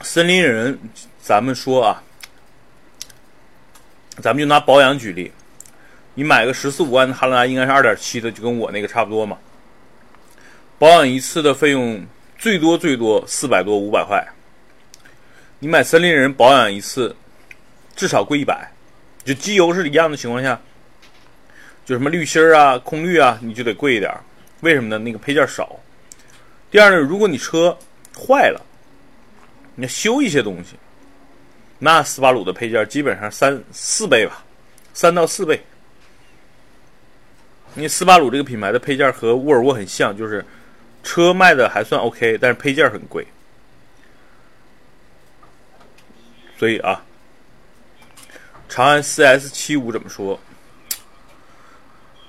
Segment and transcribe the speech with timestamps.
[0.00, 0.78] 森林人，
[1.20, 2.02] 咱们说啊，
[4.20, 5.32] 咱们就拿保养举例，
[6.14, 9.36] 你买个十四五万的汉兰达，应该是二点七的，就跟我那个差不多嘛。
[10.78, 12.06] 保养一次的费用
[12.38, 14.24] 最多最多四百多五百块，
[15.58, 17.14] 你买森林人保养一次
[17.96, 18.70] 至少贵一百，
[19.24, 20.60] 就机油是一样的情况下，
[21.84, 24.14] 就什么滤芯啊、空滤啊，你就得贵一点。
[24.60, 24.98] 为什么呢？
[24.98, 25.76] 那个配件少。
[26.70, 27.76] 第二呢，如果你车
[28.14, 28.64] 坏了，
[29.78, 30.74] 你要修一些东西，
[31.78, 34.44] 那斯巴鲁的配件基本上三四倍吧，
[34.92, 35.62] 三到四倍。
[37.76, 40.44] 因为斯巴鲁这个品牌的配件和沃尔沃很像，就是
[41.04, 43.24] 车卖的还算 OK，但是配件很贵。
[46.58, 47.04] 所以啊，
[48.68, 50.40] 长安 CS 七五怎么说？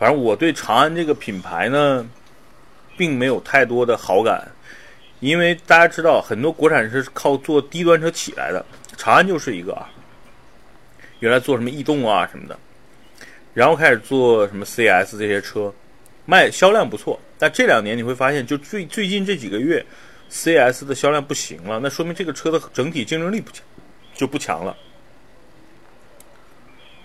[0.00, 2.04] 反正我对长安这个品牌呢，
[2.96, 4.50] 并没有太多的好感，
[5.26, 8.64] 因为大家知道，很多国产车是靠做低端车起来的，
[8.96, 9.90] 长安就是一个啊。
[11.18, 12.56] 原来做什么逸动啊什么的，
[13.52, 15.74] 然后开始做什么 CS 这些车，
[16.26, 19.84] 卖销量不错，但这两年你会发现，就最最近这几个月
[20.30, 23.64] ，CS 的销量不行了，那说明这个车的整体竞争力不强，
[24.14, 24.76] 就不强了。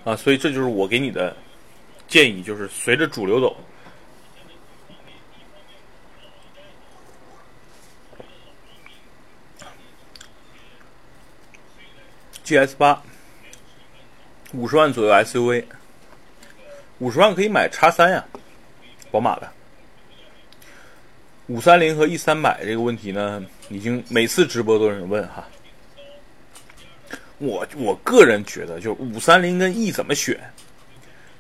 [0.04, 1.36] 啊，所以这就是我给你的。
[2.08, 3.56] 建议就是随着主流走。
[12.52, 13.02] GS 八，
[14.52, 15.64] 五十万左右 SUV，
[17.00, 18.26] 五十万可以买叉三呀，
[19.10, 19.50] 宝马的。
[21.48, 25.48] 五三零和 E 三百这个问题呢，已经每次直播都有人问哈。
[27.38, 30.38] 我我个人觉得，就五三零跟 E 怎么选？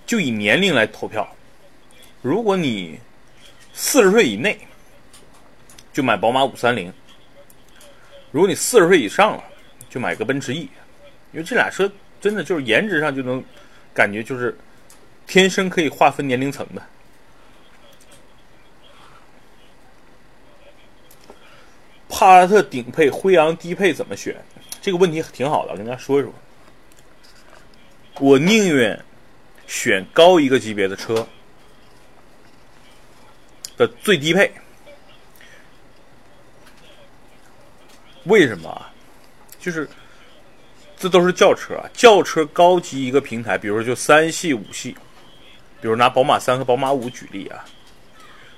[0.06, 1.28] 就以年龄来投票，
[2.22, 2.98] 如果你
[3.73, 4.58] 四十岁以内，
[5.92, 6.90] 就买宝马五三零；
[8.31, 9.44] 如果你四十岁以上了，
[9.90, 10.70] 就买个奔驰 E，
[11.34, 13.44] 因为这俩车真的就是颜值上就能
[13.94, 14.58] 感觉就是
[15.28, 16.81] 天生可以划分年龄层的。
[22.09, 24.36] 帕萨特顶配、辉昂低配怎么选？
[24.81, 26.34] 这个问题挺好的，我跟大家说一说。
[28.19, 29.00] 我宁愿。
[29.68, 31.25] 选高一个级别的车
[33.78, 34.52] 的最低配，
[38.25, 38.86] 为什么？
[39.62, 39.88] 就是
[41.01, 44.91] 这都是轿车啊，轿车高级一个平台，比如说就三系、五系，
[45.81, 47.66] 比如拿宝马三和宝马五举例啊，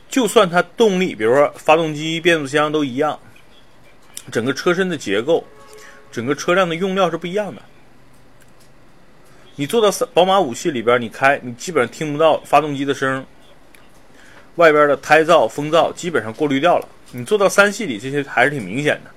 [0.09, 3.17] 就算它动力，比如说发动机、变速箱都一样，
[4.29, 5.41] 整个车身的结构、
[6.11, 7.61] 整个车辆的用料是不一样的。
[9.55, 13.25] 你坐到三宝马五系里边，你开，你基本上听不到发动机的声，
[14.55, 16.89] 外边的胎噪、风噪基本上过滤掉了。
[17.11, 19.11] 你坐到三系里，这些还是挺明显的。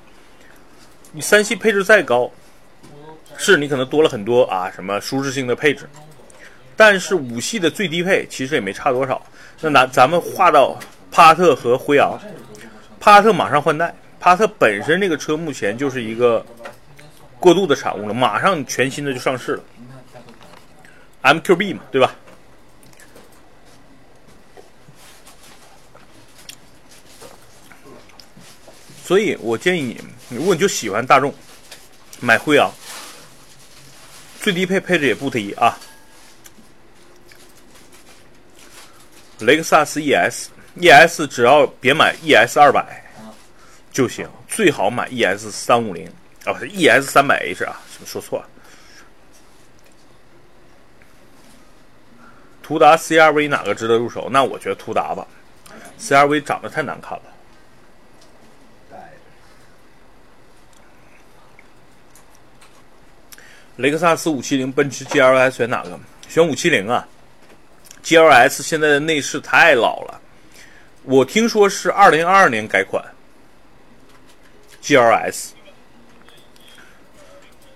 [1.10, 2.30] 你三系配置再高，
[3.52, 5.88] 是你可能多了很多啊，什么舒适性的配置，
[6.76, 9.24] 但是五系的最低配其实也没差多少。
[9.60, 10.76] 那咱咱们划到
[11.12, 12.18] 帕萨特和辉昂，
[12.98, 16.44] 帕萨特马上换代，帕萨特本身这个车目前就是一个
[17.38, 19.62] 过渡的产物了，马上全新的就上市了。
[21.22, 22.14] MQB 嘛，对吧？
[29.04, 31.32] 所以我建议你，如果你就喜欢大众，
[32.18, 32.68] 买辉昂，
[34.46, 35.76] 最低配配置也不低啊。
[39.40, 43.04] 雷克萨斯 ES，ES 只要别买 ES 二百
[43.90, 46.08] 就行，最好买 ES 三五零
[46.44, 48.48] 啊，不是 ES 三百 H 啊，是不是说错了？
[52.62, 54.28] 途达 CRV 哪个值得入手？
[54.30, 55.26] 那我觉得途达吧
[55.98, 57.24] ，CRV 长得太难看了。
[63.76, 65.98] 雷克萨斯五七零、奔驰 GLS 选哪个？
[66.28, 67.06] 选五七零啊
[68.02, 70.20] ！GLS 现在的内饰太老了，
[71.02, 73.04] 我听说是二零二二年改款。
[74.82, 75.50] GLS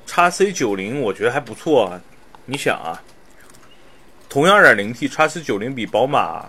[0.07, 2.01] 叉 C 九零我觉得还不错啊，
[2.47, 3.03] 你想啊。
[4.29, 6.49] 同样二点零 T 叉 C 九零比宝马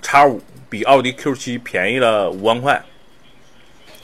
[0.00, 2.82] 叉五比奥迪 Q 七便宜了五万块，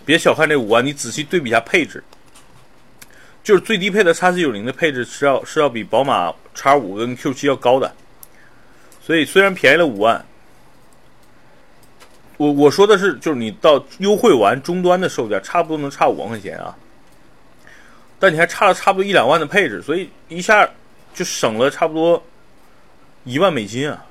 [0.04, 2.04] 别小看这五万，你仔细对比一下配置，
[3.42, 7.94] 就是最低配的叉 C 九零的配置是要是要比宝马叉五跟 Q 七要高的，
[9.00, 10.24] 所以虽然便宜了五万，
[12.36, 16.76] 我我说的是就是你到优惠完终端的售价差不多能差五万块钱啊，
[18.18, 20.68] 但你还差了差不多一两万的配置，所以一下
[21.14, 22.22] 就省了差不多。
[23.24, 24.04] 一万美金啊，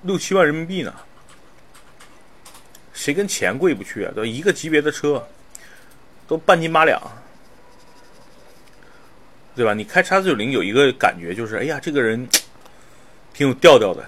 [0.00, 0.94] 六七万人民币呢？
[2.94, 4.10] 谁跟钱过意不去啊？
[4.16, 5.22] 都一个级别的车，
[6.26, 6.98] 都半斤八两，
[9.56, 9.72] 对吧？
[9.72, 12.28] 你开叉四九零有一个感觉就是，哎呀，这个人
[13.32, 14.04] 挺有调调的。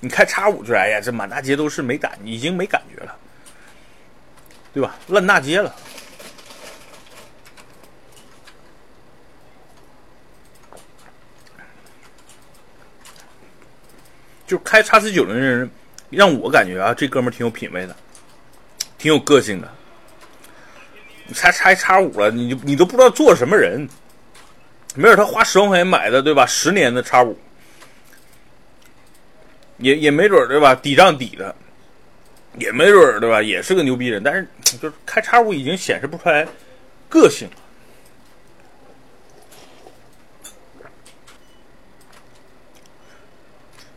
[0.00, 3.16] 你开叉五就，哎呀，这满大街都是，没感，已经没感觉了，
[4.74, 4.96] 对吧？
[5.06, 5.72] 烂大街了。
[14.44, 15.70] 就开叉四九零的人，
[16.10, 17.94] 让我感觉啊，这哥们挺有品位的，
[18.98, 19.72] 挺有个性的。
[21.32, 23.88] 才拆叉五了，你你都不知道做什么人，
[24.96, 26.44] 没准他花十万块钱买的，对吧？
[26.46, 27.38] 十年的叉五，
[29.78, 30.74] 也也没准对吧？
[30.74, 31.54] 抵账抵的，
[32.58, 33.40] 也没准对吧？
[33.40, 34.46] 也是个牛逼人，但是
[34.80, 36.46] 就是开叉五已经显示不出来
[37.08, 37.54] 个性了。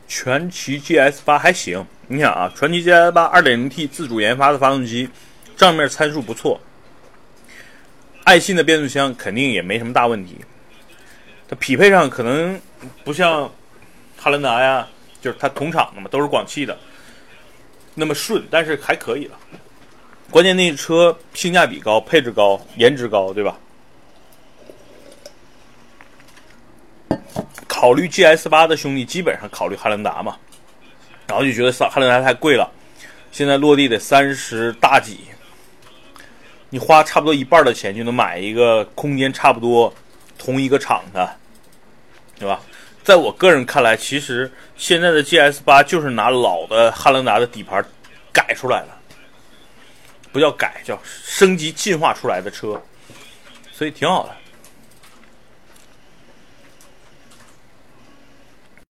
[0.07, 5.09] 传奇 GS 八还行，你想啊，传奇 GS 八二点零 T 自主研发的发动机，
[5.57, 6.61] 账面参数不错。
[8.23, 10.37] 爱信的变速箱肯定也没什么大问题，
[11.47, 12.59] 它匹配上可能
[13.03, 13.49] 不像
[14.17, 14.87] 汉兰达呀，
[15.21, 16.77] 就是它同厂的嘛，都是广汽的，
[17.93, 19.37] 那么顺，但是还可以了。
[20.31, 23.57] 关键那车性价比高，配置高，颜值高，对吧？
[27.67, 30.37] 考虑 GS 八的兄弟基本上考虑汉兰达嘛，
[31.27, 32.71] 然后就觉得汉兰达太贵了，
[33.31, 35.19] 现在落地得三十大几。
[36.69, 39.93] 你花差不多一半的钱就能买一个空间差不多
[40.43, 41.37] 同一个厂的，
[42.37, 42.59] 对吧？
[43.03, 47.83] 在我个人看来，其实现在的 GS 八就是拿老的汉兰达的底盘
[48.31, 48.87] 改出来的，
[50.31, 52.81] 不叫改，叫升级进化出来的车，
[53.71, 54.35] 所以挺好的。